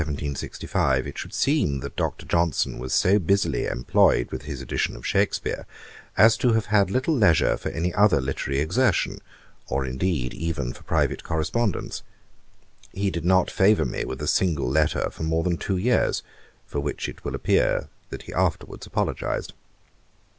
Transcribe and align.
D. 0.01 0.07
In 0.07 0.13
1764 0.33 0.81
and 0.81 1.05
1765 1.05 1.07
it 1.07 1.17
should 1.19 1.33
seem 1.35 1.79
that 1.81 1.95
Dr. 1.95 2.25
Johnson 2.25 2.79
was 2.79 2.91
so 2.91 3.19
busily 3.19 3.67
employed 3.67 4.31
with 4.31 4.45
his 4.45 4.59
edition 4.59 4.95
of 4.95 5.05
Shakspeare, 5.05 5.67
as 6.17 6.35
to 6.37 6.53
have 6.53 6.65
had 6.73 6.89
little 6.89 7.13
leisure 7.13 7.55
for 7.55 7.69
any 7.69 7.93
other 7.93 8.19
literary 8.19 8.59
exertion, 8.61 9.19
or, 9.67 9.85
indeed, 9.85 10.33
even 10.33 10.73
for 10.73 10.81
private 10.81 11.23
correspondence. 11.23 12.01
He 12.91 13.11
did 13.11 13.25
not 13.25 13.51
favour 13.51 13.85
me 13.85 14.03
with 14.03 14.23
a 14.23 14.27
single 14.27 14.67
letter 14.67 15.07
for 15.11 15.21
more 15.21 15.43
than 15.43 15.57
two 15.57 15.77
years, 15.77 16.23
for 16.65 16.79
which 16.79 17.07
it 17.07 17.23
will 17.23 17.35
appear 17.35 17.87
that 18.09 18.23
he 18.23 18.33
afterwards 18.33 18.87
apologised. 18.87 19.53